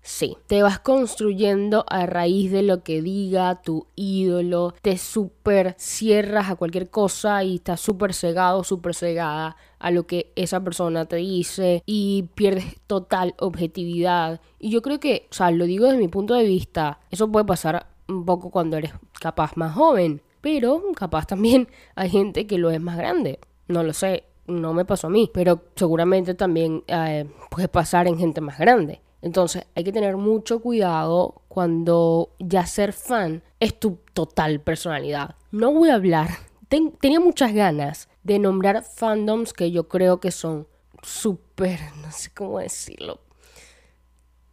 Sí, 0.06 0.36
te 0.48 0.62
vas 0.62 0.80
construyendo 0.80 1.86
a 1.88 2.04
raíz 2.04 2.52
de 2.52 2.62
lo 2.62 2.82
que 2.82 3.00
diga 3.00 3.62
tu 3.62 3.86
ídolo, 3.96 4.74
te 4.82 4.98
super 4.98 5.74
cierras 5.78 6.50
a 6.50 6.56
cualquier 6.56 6.90
cosa 6.90 7.42
y 7.42 7.54
estás 7.54 7.80
súper 7.80 8.12
cegado, 8.12 8.64
súper 8.64 8.94
cegada 8.94 9.56
a 9.78 9.90
lo 9.90 10.06
que 10.06 10.30
esa 10.36 10.62
persona 10.62 11.06
te 11.06 11.16
dice 11.16 11.82
y 11.86 12.28
pierdes 12.34 12.78
total 12.86 13.34
objetividad. 13.38 14.42
Y 14.58 14.68
yo 14.68 14.82
creo 14.82 15.00
que, 15.00 15.26
o 15.30 15.34
sea, 15.34 15.50
lo 15.50 15.64
digo 15.64 15.86
desde 15.86 15.96
mi 15.96 16.08
punto 16.08 16.34
de 16.34 16.44
vista, 16.44 17.00
eso 17.10 17.32
puede 17.32 17.46
pasar 17.46 17.86
un 18.06 18.26
poco 18.26 18.50
cuando 18.50 18.76
eres 18.76 18.92
capaz 19.18 19.56
más 19.56 19.74
joven, 19.74 20.20
pero 20.42 20.82
capaz 20.94 21.26
también 21.26 21.66
hay 21.94 22.10
gente 22.10 22.46
que 22.46 22.58
lo 22.58 22.70
es 22.70 22.80
más 22.80 22.98
grande, 22.98 23.38
no 23.68 23.82
lo 23.82 23.94
sé. 23.94 24.24
No 24.46 24.74
me 24.74 24.84
pasó 24.84 25.06
a 25.06 25.10
mí, 25.10 25.30
pero 25.32 25.62
seguramente 25.74 26.34
también 26.34 26.84
eh, 26.88 27.24
puede 27.50 27.68
pasar 27.68 28.06
en 28.06 28.18
gente 28.18 28.42
más 28.42 28.58
grande. 28.58 29.00
Entonces 29.24 29.64
hay 29.74 29.84
que 29.84 29.92
tener 29.92 30.18
mucho 30.18 30.60
cuidado 30.60 31.40
cuando 31.48 32.34
ya 32.38 32.66
ser 32.66 32.92
fan 32.92 33.42
es 33.58 33.80
tu 33.80 33.98
total 34.12 34.60
personalidad. 34.60 35.36
No 35.50 35.72
voy 35.72 35.88
a 35.88 35.94
hablar, 35.94 36.28
tenía 36.68 37.20
muchas 37.20 37.54
ganas 37.54 38.10
de 38.22 38.38
nombrar 38.38 38.82
fandoms 38.82 39.54
que 39.54 39.70
yo 39.70 39.88
creo 39.88 40.20
que 40.20 40.30
son 40.30 40.68
súper, 41.02 41.80
no 42.02 42.12
sé 42.12 42.32
cómo 42.34 42.58
decirlo, 42.58 43.18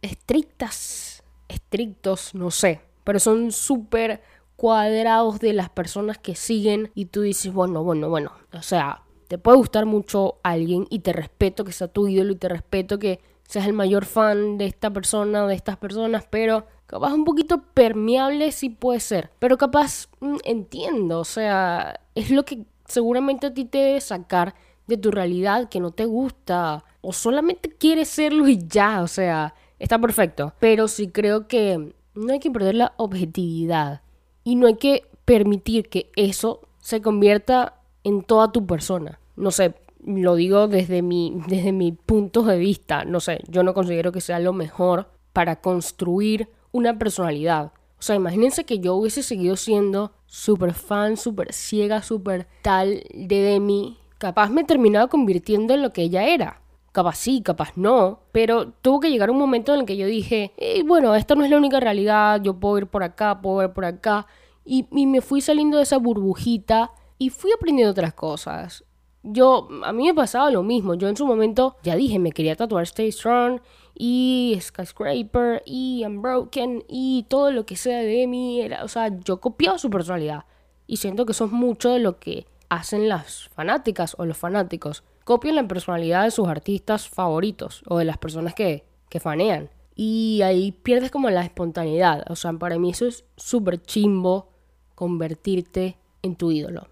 estrictas, 0.00 1.22
estrictos, 1.48 2.34
no 2.34 2.50
sé, 2.50 2.80
pero 3.04 3.20
son 3.20 3.52
súper 3.52 4.22
cuadrados 4.56 5.38
de 5.38 5.52
las 5.52 5.68
personas 5.68 6.16
que 6.16 6.34
siguen 6.34 6.90
y 6.94 7.06
tú 7.06 7.20
dices, 7.20 7.52
bueno, 7.52 7.84
bueno, 7.84 8.08
bueno, 8.08 8.32
o 8.54 8.62
sea, 8.62 9.02
te 9.28 9.36
puede 9.36 9.58
gustar 9.58 9.84
mucho 9.84 10.38
alguien 10.42 10.86
y 10.88 11.00
te 11.00 11.12
respeto 11.12 11.62
que 11.62 11.72
sea 11.72 11.88
tu 11.88 12.08
ídolo 12.08 12.32
y 12.32 12.36
te 12.36 12.48
respeto 12.48 12.98
que 12.98 13.20
seas 13.46 13.66
el 13.66 13.72
mayor 13.72 14.04
fan 14.04 14.58
de 14.58 14.66
esta 14.66 14.90
persona 14.90 15.46
de 15.46 15.54
estas 15.54 15.76
personas, 15.76 16.24
pero 16.28 16.66
capaz 16.86 17.12
un 17.12 17.24
poquito 17.24 17.62
permeable 17.74 18.52
sí 18.52 18.70
puede 18.70 19.00
ser. 19.00 19.30
Pero 19.38 19.58
capaz 19.58 20.08
mm, 20.20 20.36
entiendo, 20.44 21.20
o 21.20 21.24
sea, 21.24 22.00
es 22.14 22.30
lo 22.30 22.44
que 22.44 22.64
seguramente 22.86 23.46
a 23.46 23.54
ti 23.54 23.64
te 23.64 23.78
debe 23.78 24.00
sacar 24.00 24.54
de 24.86 24.96
tu 24.96 25.10
realidad 25.10 25.68
que 25.68 25.80
no 25.80 25.90
te 25.90 26.04
gusta 26.04 26.84
o 27.00 27.12
solamente 27.12 27.70
quieres 27.70 28.08
serlo 28.08 28.48
y 28.48 28.58
ya, 28.66 29.02
o 29.02 29.08
sea, 29.08 29.54
está 29.78 29.98
perfecto. 29.98 30.52
Pero 30.60 30.88
sí 30.88 31.08
creo 31.08 31.48
que 31.48 31.94
no 32.14 32.32
hay 32.32 32.40
que 32.40 32.50
perder 32.50 32.74
la 32.74 32.92
objetividad 32.96 34.02
y 34.44 34.56
no 34.56 34.66
hay 34.66 34.76
que 34.76 35.04
permitir 35.24 35.88
que 35.88 36.10
eso 36.16 36.60
se 36.80 37.00
convierta 37.00 37.74
en 38.04 38.22
toda 38.22 38.52
tu 38.52 38.66
persona. 38.66 39.18
No 39.36 39.50
sé, 39.50 39.74
lo 40.04 40.34
digo 40.34 40.68
desde 40.68 41.02
mi, 41.02 41.40
desde 41.46 41.72
mi 41.72 41.92
punto 41.92 42.42
de 42.42 42.58
vista, 42.58 43.04
no 43.04 43.20
sé, 43.20 43.40
yo 43.48 43.62
no 43.62 43.74
considero 43.74 44.12
que 44.12 44.20
sea 44.20 44.38
lo 44.38 44.52
mejor 44.52 45.10
para 45.32 45.60
construir 45.60 46.48
una 46.72 46.98
personalidad. 46.98 47.72
O 47.98 48.04
sea, 48.04 48.16
imagínense 48.16 48.64
que 48.64 48.80
yo 48.80 48.94
hubiese 48.96 49.22
seguido 49.22 49.56
siendo 49.56 50.12
súper 50.26 50.74
fan, 50.74 51.16
súper 51.16 51.52
ciega, 51.52 52.02
súper 52.02 52.48
tal 52.62 53.04
de 53.14 53.42
Demi. 53.42 53.98
Capaz 54.18 54.50
me 54.50 54.64
terminaba 54.64 55.06
convirtiendo 55.06 55.74
en 55.74 55.82
lo 55.82 55.92
que 55.92 56.02
ella 56.02 56.26
era. 56.26 56.62
Capaz 56.90 57.16
sí, 57.16 57.42
capaz 57.42 57.72
no. 57.76 58.20
Pero 58.32 58.72
tuvo 58.82 58.98
que 58.98 59.10
llegar 59.10 59.30
un 59.30 59.38
momento 59.38 59.72
en 59.72 59.80
el 59.80 59.86
que 59.86 59.96
yo 59.96 60.06
dije, 60.06 60.52
bueno, 60.84 61.14
esta 61.14 61.36
no 61.36 61.44
es 61.44 61.50
la 61.50 61.56
única 61.56 61.78
realidad, 61.78 62.42
yo 62.42 62.58
puedo 62.58 62.78
ir 62.78 62.86
por 62.88 63.04
acá, 63.04 63.40
puedo 63.40 63.62
ir 63.62 63.72
por 63.72 63.84
acá. 63.84 64.26
Y 64.64 64.84
me 65.06 65.20
fui 65.20 65.40
saliendo 65.40 65.76
de 65.76 65.84
esa 65.84 65.98
burbujita 65.98 66.90
y 67.18 67.30
fui 67.30 67.52
aprendiendo 67.52 67.92
otras 67.92 68.14
cosas. 68.14 68.84
Yo, 69.22 69.68
a 69.84 69.92
mí 69.92 70.06
me 70.06 70.14
pasaba 70.14 70.50
lo 70.50 70.62
mismo. 70.62 70.94
Yo 70.94 71.08
en 71.08 71.16
su 71.16 71.26
momento, 71.26 71.76
ya 71.82 71.94
dije, 71.94 72.18
me 72.18 72.32
quería 72.32 72.56
tatuar 72.56 72.82
Stay 72.84 73.12
Strong 73.12 73.60
y 73.94 74.58
Skyscraper 74.60 75.62
y 75.64 76.02
Unbroken 76.04 76.84
y 76.88 77.26
todo 77.28 77.52
lo 77.52 77.64
que 77.64 77.76
sea 77.76 77.98
de 77.98 78.26
mí. 78.26 78.60
Era, 78.60 78.84
o 78.84 78.88
sea, 78.88 79.16
yo 79.24 79.40
copiaba 79.40 79.78
su 79.78 79.90
personalidad. 79.90 80.44
Y 80.86 80.96
siento 80.96 81.24
que 81.24 81.32
eso 81.32 81.44
es 81.44 81.52
mucho 81.52 81.90
de 81.90 82.00
lo 82.00 82.18
que 82.18 82.46
hacen 82.68 83.08
las 83.08 83.48
fanáticas 83.50 84.16
o 84.18 84.24
los 84.24 84.36
fanáticos. 84.36 85.04
Copian 85.24 85.54
la 85.54 85.68
personalidad 85.68 86.24
de 86.24 86.32
sus 86.32 86.48
artistas 86.48 87.08
favoritos 87.08 87.82
o 87.86 87.98
de 87.98 88.04
las 88.04 88.18
personas 88.18 88.54
que, 88.54 88.84
que 89.08 89.20
fanean. 89.20 89.70
Y 89.94 90.40
ahí 90.42 90.72
pierdes 90.72 91.10
como 91.10 91.30
la 91.30 91.44
espontaneidad. 91.44 92.24
O 92.28 92.34
sea, 92.34 92.52
para 92.54 92.78
mí 92.78 92.90
eso 92.90 93.06
es 93.06 93.24
súper 93.36 93.80
chimbo 93.80 94.48
convertirte 94.96 95.96
en 96.22 96.34
tu 96.34 96.50
ídolo. 96.50 96.88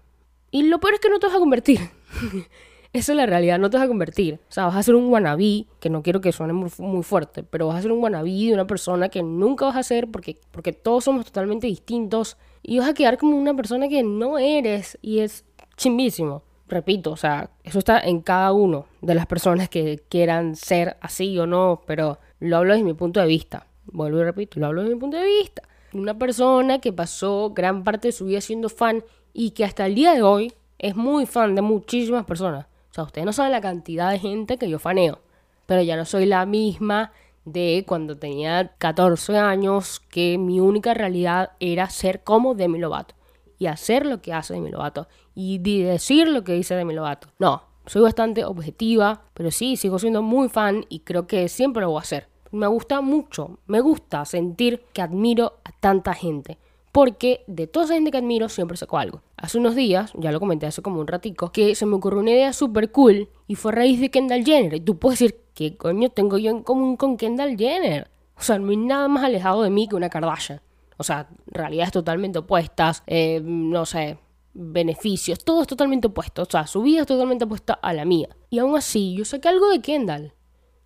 Y 0.51 0.63
lo 0.63 0.79
peor 0.79 0.93
es 0.93 0.99
que 0.99 1.09
no 1.09 1.19
te 1.19 1.27
vas 1.27 1.35
a 1.35 1.39
convertir. 1.39 1.79
Esa 2.93 3.13
es 3.13 3.15
la 3.15 3.25
realidad, 3.25 3.57
no 3.57 3.69
te 3.69 3.77
vas 3.77 3.85
a 3.85 3.87
convertir. 3.87 4.39
O 4.49 4.51
sea, 4.51 4.65
vas 4.65 4.75
a 4.75 4.83
ser 4.83 4.95
un 4.95 5.09
wannabe, 5.09 5.65
que 5.79 5.89
no 5.89 6.03
quiero 6.03 6.19
que 6.19 6.33
suene 6.33 6.51
muy, 6.51 7.03
fuerte, 7.03 7.41
pero 7.41 7.67
vas 7.67 7.77
a 7.77 7.81
ser 7.83 7.91
un 7.93 8.03
wannabe 8.03 8.31
de 8.31 8.53
una 8.53 8.67
persona 8.67 9.07
que 9.07 9.23
nunca 9.23 9.65
vas 9.65 9.77
a 9.77 9.83
ser 9.83 10.09
porque, 10.11 10.37
porque 10.51 10.73
todos 10.73 11.05
somos 11.05 11.25
totalmente 11.25 11.67
distintos 11.67 12.37
y 12.61 12.79
vas 12.79 12.89
a 12.89 12.93
quedar 12.93 13.17
como 13.17 13.37
una 13.37 13.55
persona 13.55 13.87
que 13.87 14.03
no 14.03 14.37
eres 14.37 14.97
y 15.01 15.19
es 15.19 15.45
chimbísimo. 15.77 16.43
Repito, 16.67 17.11
o 17.11 17.17
sea, 17.17 17.49
eso 17.63 17.79
está 17.79 17.99
en 17.99 18.21
cada 18.21 18.51
uno 18.51 18.85
de 19.01 19.15
las 19.15 19.25
personas 19.25 19.69
que 19.69 20.03
quieran 20.09 20.55
ser 20.55 20.97
así 21.01 21.37
o 21.39 21.45
no, 21.45 21.81
pero 21.85 22.19
lo 22.39 22.57
hablo 22.57 22.73
desde 22.73 22.85
mi 22.85 22.93
punto 22.93 23.21
de 23.21 23.27
vista. 23.27 23.67
Vuelvo 23.85 24.19
y 24.19 24.23
repito, 24.23 24.59
lo 24.59 24.67
hablo 24.67 24.81
desde 24.81 24.95
mi 24.95 24.99
punto 24.99 25.17
de 25.17 25.25
vista. 25.25 25.63
Una 25.93 26.17
persona 26.17 26.79
que 26.79 26.91
pasó 26.91 27.51
gran 27.53 27.83
parte 27.83 28.09
de 28.09 28.11
su 28.13 28.25
vida 28.25 28.41
siendo 28.41 28.67
fan 28.69 29.03
y 29.33 29.51
que 29.51 29.65
hasta 29.65 29.85
el 29.85 29.95
día 29.95 30.13
de 30.13 30.23
hoy 30.23 30.53
es 30.81 30.95
muy 30.95 31.27
fan 31.27 31.53
de 31.53 31.61
muchísimas 31.61 32.25
personas. 32.25 32.65
O 32.89 32.93
sea, 32.93 33.03
ustedes 33.03 33.25
no 33.25 33.33
saben 33.33 33.51
la 33.51 33.61
cantidad 33.61 34.09
de 34.09 34.19
gente 34.19 34.57
que 34.57 34.67
yo 34.67 34.79
faneo, 34.79 35.19
pero 35.67 35.83
ya 35.83 35.95
no 35.95 36.05
soy 36.05 36.25
la 36.25 36.45
misma 36.47 37.11
de 37.45 37.85
cuando 37.87 38.17
tenía 38.17 38.73
14 38.79 39.37
años, 39.37 39.99
que 39.99 40.39
mi 40.39 40.59
única 40.59 40.93
realidad 40.93 41.51
era 41.59 41.89
ser 41.89 42.23
como 42.23 42.55
Demi 42.55 42.79
Lovato 42.79 43.13
y 43.59 43.67
hacer 43.67 44.07
lo 44.07 44.21
que 44.23 44.33
hace 44.33 44.55
Demi 44.55 44.71
Lovato 44.71 45.07
y 45.35 45.59
decir 45.59 46.27
lo 46.27 46.43
que 46.43 46.53
dice 46.53 46.75
Demi 46.75 46.95
Lovato. 46.95 47.27
No, 47.37 47.63
soy 47.85 48.01
bastante 48.01 48.43
objetiva, 48.43 49.21
pero 49.35 49.51
sí, 49.51 49.77
sigo 49.77 49.99
siendo 49.99 50.23
muy 50.23 50.49
fan 50.49 50.85
y 50.89 51.01
creo 51.01 51.27
que 51.27 51.47
siempre 51.47 51.81
lo 51.81 51.91
voy 51.91 51.99
a 51.99 52.01
hacer. 52.01 52.27
Me 52.49 52.65
gusta 52.65 53.01
mucho, 53.01 53.59
me 53.67 53.81
gusta 53.81 54.25
sentir 54.25 54.83
que 54.93 55.03
admiro 55.03 55.59
a 55.63 55.71
tanta 55.79 56.15
gente 56.15 56.57
porque 56.91 57.43
de 57.47 57.67
toda 57.67 57.85
esa 57.85 57.93
gente 57.93 58.11
que 58.11 58.17
admiro 58.17 58.49
siempre 58.49 58.77
saco 58.77 58.97
algo. 58.97 59.21
Hace 59.41 59.57
unos 59.57 59.75
días, 59.75 60.11
ya 60.13 60.31
lo 60.31 60.39
comenté 60.39 60.67
hace 60.67 60.83
como 60.83 60.99
un 60.99 61.07
ratico, 61.07 61.51
que 61.51 61.73
se 61.73 61.87
me 61.87 61.95
ocurrió 61.95 62.19
una 62.19 62.29
idea 62.29 62.53
súper 62.53 62.91
cool 62.91 63.27
y 63.47 63.55
fue 63.55 63.71
a 63.71 63.75
raíz 63.75 63.99
de 63.99 64.11
Kendall 64.11 64.45
Jenner. 64.45 64.75
Y 64.75 64.81
tú 64.81 64.99
puedes 64.99 65.17
decir, 65.17 65.41
¿qué 65.55 65.75
coño 65.75 66.09
tengo 66.09 66.37
yo 66.37 66.51
en 66.51 66.61
común 66.61 66.95
con 66.95 67.17
Kendall 67.17 67.57
Jenner? 67.57 68.11
O 68.37 68.43
sea, 68.43 68.59
no 68.59 68.69
hay 68.69 68.77
nada 68.77 69.07
más 69.07 69.23
alejado 69.23 69.63
de 69.63 69.71
mí 69.71 69.87
que 69.87 69.95
una 69.95 70.11
Kardashian. 70.11 70.61
O 70.97 71.03
sea, 71.03 71.27
realidades 71.47 71.91
totalmente 71.91 72.37
opuestas, 72.37 73.01
eh, 73.07 73.41
no 73.43 73.87
sé, 73.87 74.19
beneficios, 74.53 75.43
todo 75.43 75.63
es 75.63 75.67
totalmente 75.67 76.05
opuesto. 76.05 76.43
O 76.43 76.47
sea, 76.47 76.67
su 76.67 76.83
vida 76.83 77.01
es 77.01 77.07
totalmente 77.07 77.45
opuesta 77.45 77.73
a 77.73 77.93
la 77.93 78.05
mía. 78.05 78.29
Y 78.51 78.59
aún 78.59 78.77
así, 78.77 79.15
yo 79.15 79.25
saqué 79.25 79.49
algo 79.49 79.71
de 79.71 79.81
Kendall. 79.81 80.35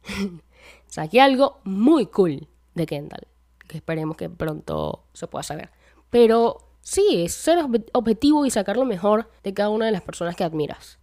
saqué 0.87 1.19
algo 1.19 1.59
muy 1.65 2.05
cool 2.05 2.47
de 2.73 2.85
Kendall. 2.85 3.27
Que 3.67 3.75
esperemos 3.75 4.15
que 4.15 4.29
pronto 4.29 5.07
se 5.11 5.27
pueda 5.27 5.43
saber. 5.43 5.71
Pero 6.09 6.64
sí, 6.85 7.23
es 7.23 7.33
ser 7.33 7.57
objetivo 7.93 8.45
y 8.45 8.51
sacar 8.51 8.77
lo 8.77 8.85
mejor 8.85 9.29
de 9.43 9.53
cada 9.53 9.69
una 9.69 9.87
de 9.87 9.91
las 9.91 10.03
personas 10.03 10.35
que 10.35 10.43
admiras. 10.43 10.99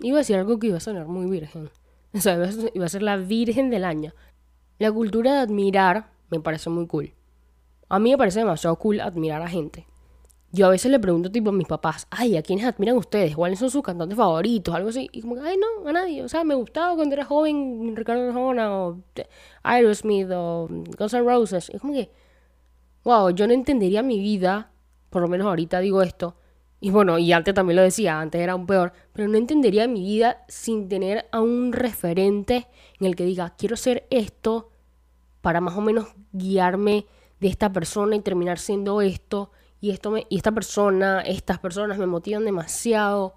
Iba 0.00 0.16
a 0.16 0.20
decir 0.20 0.36
algo 0.36 0.58
que 0.58 0.68
iba 0.68 0.78
a 0.78 0.80
sonar 0.80 1.06
muy 1.06 1.30
virgen. 1.30 1.70
O 2.14 2.20
sea, 2.20 2.48
iba 2.72 2.86
a 2.86 2.88
ser 2.88 3.02
la 3.02 3.18
virgen 3.18 3.68
del 3.68 3.84
año. 3.84 4.14
La 4.78 4.90
cultura 4.90 5.34
de 5.34 5.38
admirar 5.40 6.12
me 6.30 6.40
parece 6.40 6.70
muy 6.70 6.86
cool. 6.86 7.12
A 7.90 7.98
mí 7.98 8.10
me 8.10 8.16
parece 8.16 8.38
demasiado 8.38 8.76
cool 8.76 9.00
admirar 9.00 9.42
a 9.42 9.48
gente. 9.48 9.86
Yo 10.50 10.64
a 10.66 10.70
veces 10.70 10.90
le 10.90 10.98
pregunto 10.98 11.30
tipo 11.30 11.50
a 11.50 11.52
mis 11.52 11.66
papás, 11.66 12.06
ay, 12.08 12.38
¿a 12.38 12.42
quiénes 12.42 12.64
admiran 12.64 12.96
ustedes? 12.96 13.36
¿Cuáles 13.36 13.58
son 13.58 13.70
sus 13.70 13.82
cantantes 13.82 14.16
favoritos? 14.16 14.74
Algo 14.74 14.88
así. 14.88 15.10
Y 15.12 15.20
como, 15.20 15.36
ay, 15.42 15.58
no, 15.58 15.86
a 15.86 15.92
nadie. 15.92 16.22
O 16.22 16.28
sea, 16.28 16.42
me 16.42 16.54
gustaba 16.54 16.94
cuando 16.96 17.14
era 17.14 17.26
joven 17.26 17.94
Ricardo 17.94 18.28
Arjona 18.28 18.74
o 18.74 19.02
Aerosmith 19.62 20.30
o 20.32 20.68
Guns 20.70 21.12
N' 21.12 21.22
Roses. 21.22 21.70
Y 21.74 21.78
como 21.78 21.92
que, 21.92 22.10
wow, 23.04 23.28
yo 23.30 23.46
no 23.46 23.52
entendería 23.52 24.02
mi 24.02 24.18
vida, 24.20 24.70
por 25.10 25.22
lo 25.22 25.28
menos 25.28 25.46
ahorita 25.46 25.80
digo 25.80 26.02
esto, 26.02 26.36
y 26.78 26.90
bueno, 26.90 27.18
y 27.18 27.32
antes 27.32 27.54
también 27.54 27.76
lo 27.76 27.82
decía, 27.82 28.20
antes 28.20 28.40
era 28.40 28.54
un 28.54 28.66
peor, 28.66 28.92
pero 29.12 29.28
no 29.28 29.38
entendería 29.38 29.88
mi 29.88 30.02
vida 30.02 30.44
sin 30.46 30.88
tener 30.88 31.26
a 31.32 31.40
un 31.40 31.72
referente 31.72 32.68
en 33.00 33.06
el 33.06 33.16
que 33.16 33.24
diga, 33.24 33.54
quiero 33.56 33.76
ser 33.76 34.06
esto 34.10 34.70
para 35.40 35.60
más 35.60 35.76
o 35.76 35.80
menos 35.80 36.08
guiarme 36.32 37.06
de 37.40 37.48
esta 37.48 37.72
persona 37.72 38.16
y 38.16 38.20
terminar 38.20 38.58
siendo 38.58 39.00
esto, 39.00 39.52
y, 39.80 39.90
esto 39.90 40.10
me, 40.10 40.26
y 40.28 40.36
esta 40.36 40.52
persona, 40.52 41.20
estas 41.20 41.58
personas 41.58 41.98
me 41.98 42.06
motivan 42.06 42.44
demasiado 42.44 43.34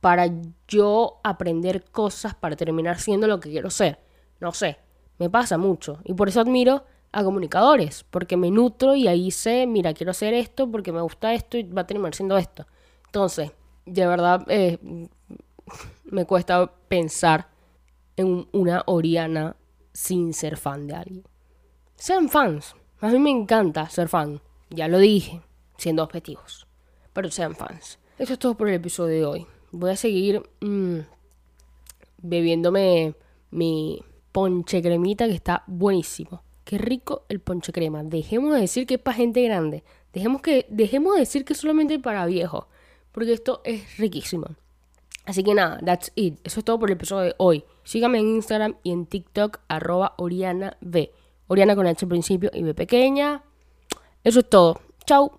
para 0.00 0.28
yo 0.66 1.20
aprender 1.22 1.84
cosas 1.90 2.34
para 2.34 2.56
terminar 2.56 2.98
siendo 2.98 3.26
lo 3.26 3.38
que 3.38 3.50
quiero 3.50 3.70
ser. 3.70 4.00
No 4.40 4.52
sé, 4.52 4.78
me 5.18 5.30
pasa 5.30 5.56
mucho, 5.56 6.00
y 6.04 6.14
por 6.14 6.28
eso 6.28 6.40
admiro 6.40 6.84
a 7.12 7.22
comunicadores, 7.22 8.04
porque 8.10 8.36
me 8.36 8.50
nutro 8.50 8.96
y 8.96 9.06
ahí 9.06 9.30
sé, 9.30 9.66
mira, 9.66 9.92
quiero 9.92 10.10
hacer 10.10 10.32
esto 10.34 10.70
porque 10.70 10.92
me 10.92 11.02
gusta 11.02 11.34
esto 11.34 11.58
y 11.58 11.64
va 11.64 11.82
a 11.82 11.86
terminar 11.86 12.14
siendo 12.14 12.38
esto. 12.38 12.66
Entonces, 13.06 13.52
de 13.84 14.06
verdad, 14.06 14.44
eh, 14.48 14.78
me 16.04 16.24
cuesta 16.24 16.72
pensar 16.88 17.48
en 18.16 18.48
una 18.52 18.82
Oriana 18.86 19.56
sin 19.92 20.32
ser 20.32 20.56
fan 20.56 20.86
de 20.86 20.94
alguien. 20.94 21.24
Sean 21.96 22.28
fans. 22.28 22.74
A 23.00 23.08
mí 23.08 23.18
me 23.18 23.30
encanta 23.30 23.88
ser 23.88 24.08
fan. 24.08 24.40
Ya 24.70 24.88
lo 24.88 24.98
dije, 24.98 25.42
siendo 25.76 26.02
objetivos. 26.02 26.66
Pero 27.12 27.30
sean 27.30 27.54
fans. 27.54 27.98
Eso 28.18 28.32
es 28.32 28.38
todo 28.38 28.56
por 28.56 28.68
el 28.68 28.74
episodio 28.74 29.14
de 29.14 29.24
hoy. 29.26 29.46
Voy 29.70 29.90
a 29.90 29.96
seguir 29.96 30.42
mm, 30.60 31.00
bebiéndome 32.18 33.14
mi 33.50 34.02
ponche 34.32 34.80
cremita 34.80 35.26
que 35.26 35.34
está 35.34 35.62
buenísimo. 35.66 36.42
Qué 36.64 36.78
rico 36.78 37.24
el 37.28 37.40
ponche 37.40 37.72
crema. 37.72 38.02
Dejemos 38.02 38.54
de 38.54 38.60
decir 38.60 38.86
que 38.86 38.94
es 38.94 39.00
para 39.00 39.16
gente 39.16 39.42
grande. 39.42 39.82
Dejemos, 40.12 40.42
que, 40.42 40.66
dejemos 40.68 41.14
de 41.14 41.20
decir 41.20 41.44
que 41.44 41.54
es 41.54 41.58
solamente 41.58 41.98
para 41.98 42.26
viejos. 42.26 42.66
Porque 43.12 43.32
esto 43.32 43.60
es 43.64 43.96
riquísimo. 43.98 44.46
Así 45.24 45.44
que 45.44 45.54
nada, 45.54 45.78
that's 45.84 46.12
it. 46.14 46.38
Eso 46.44 46.60
es 46.60 46.64
todo 46.64 46.78
por 46.78 46.90
el 46.90 46.96
episodio 46.96 47.24
de 47.24 47.34
hoy. 47.38 47.64
Síganme 47.84 48.18
en 48.18 48.28
Instagram 48.28 48.76
y 48.82 48.90
en 48.92 49.06
TikTok, 49.06 49.60
arroba 49.68 50.14
Oriana 50.18 50.76
B. 50.80 51.12
Oriana 51.46 51.76
con 51.76 51.86
H 51.86 52.06
principio 52.06 52.50
y 52.52 52.62
B 52.62 52.74
pequeña. 52.74 53.42
Eso 54.24 54.40
es 54.40 54.48
todo. 54.48 54.80
Chau. 55.04 55.32